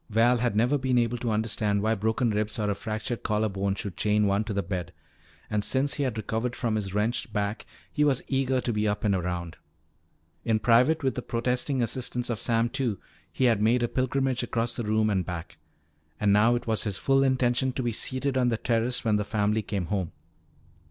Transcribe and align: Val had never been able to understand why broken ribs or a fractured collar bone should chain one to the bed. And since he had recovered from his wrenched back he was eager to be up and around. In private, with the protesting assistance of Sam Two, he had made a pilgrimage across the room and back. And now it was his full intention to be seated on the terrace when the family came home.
Val 0.09 0.37
had 0.37 0.55
never 0.55 0.79
been 0.79 0.97
able 0.97 1.19
to 1.19 1.29
understand 1.29 1.83
why 1.83 1.93
broken 1.93 2.31
ribs 2.31 2.57
or 2.57 2.71
a 2.71 2.73
fractured 2.73 3.21
collar 3.21 3.47
bone 3.49 3.75
should 3.75 3.95
chain 3.95 4.25
one 4.25 4.43
to 4.43 4.51
the 4.51 4.63
bed. 4.63 4.91
And 5.47 5.63
since 5.63 5.93
he 5.93 6.01
had 6.01 6.17
recovered 6.17 6.55
from 6.55 6.73
his 6.75 6.91
wrenched 6.95 7.31
back 7.31 7.67
he 7.93 8.03
was 8.03 8.23
eager 8.27 8.61
to 8.61 8.73
be 8.73 8.87
up 8.87 9.03
and 9.03 9.13
around. 9.13 9.57
In 10.43 10.57
private, 10.57 11.03
with 11.03 11.13
the 11.13 11.21
protesting 11.21 11.83
assistance 11.83 12.31
of 12.31 12.41
Sam 12.41 12.67
Two, 12.67 12.99
he 13.31 13.43
had 13.43 13.61
made 13.61 13.83
a 13.83 13.87
pilgrimage 13.87 14.41
across 14.41 14.75
the 14.75 14.83
room 14.85 15.07
and 15.11 15.23
back. 15.23 15.57
And 16.19 16.33
now 16.33 16.55
it 16.55 16.65
was 16.65 16.81
his 16.81 16.97
full 16.97 17.21
intention 17.23 17.71
to 17.73 17.83
be 17.83 17.91
seated 17.91 18.37
on 18.37 18.49
the 18.49 18.57
terrace 18.57 19.05
when 19.05 19.17
the 19.17 19.23
family 19.23 19.61
came 19.61 19.85
home. 19.85 20.13